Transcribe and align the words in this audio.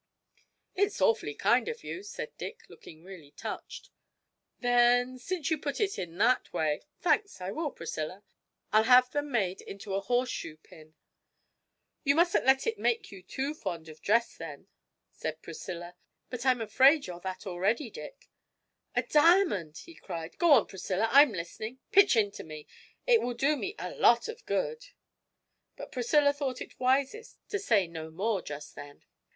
'It's 0.73 0.99
awfully 0.99 1.35
kind 1.35 1.67
of 1.69 1.83
you,' 1.83 2.01
said 2.01 2.35
Dick, 2.35 2.63
looking 2.69 3.03
really 3.03 3.29
touched. 3.29 3.91
'Then 4.59 5.19
since 5.19 5.51
you 5.51 5.59
put 5.59 5.79
it 5.79 5.99
in 5.99 6.17
that 6.17 6.51
way 6.51 6.81
thanks, 7.01 7.39
I 7.39 7.51
will, 7.51 7.69
Priscilla. 7.69 8.23
I'll 8.73 8.85
have 8.85 9.11
them 9.11 9.29
made 9.29 9.61
into 9.61 9.93
a 9.93 10.01
horse 10.01 10.31
shoe 10.31 10.57
pin.' 10.57 10.95
'You 12.03 12.15
mustn't 12.15 12.47
let 12.47 12.65
it 12.65 12.79
make 12.79 13.11
you 13.11 13.21
too 13.21 13.53
fond 13.53 13.87
of 13.89 14.01
dress, 14.01 14.35
then,' 14.37 14.65
said 15.11 15.43
Priscilla; 15.43 15.95
'but 16.31 16.47
I'm 16.47 16.61
afraid 16.61 17.05
you're 17.05 17.19
that 17.19 17.45
already, 17.45 17.91
Dick.' 17.91 18.27
'A 18.95 19.03
diamond!' 19.03 19.77
he 19.85 19.93
cried; 19.93 20.35
'go 20.39 20.53
on, 20.53 20.65
Priscilla, 20.65 21.09
I'm 21.11 21.31
listening 21.33 21.77
pitch 21.91 22.15
into 22.15 22.43
me, 22.43 22.65
it 23.05 23.21
will 23.21 23.35
do 23.35 23.55
me 23.55 23.75
a 23.77 23.91
lot 23.91 24.27
of 24.27 24.43
good!' 24.47 24.87
But 25.75 25.91
Priscilla 25.91 26.33
thought 26.33 26.59
it 26.59 26.79
wisest 26.79 27.37
to 27.49 27.59
say 27.59 27.85
no 27.85 28.09
more 28.09 28.41
just 28.41 28.73
then. 28.73 29.03